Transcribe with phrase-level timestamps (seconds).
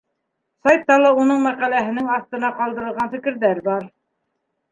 [0.67, 3.87] Сайтта ла уның мәҡәләһенең аҫтына ҡалдырылған фекерҙәр бар.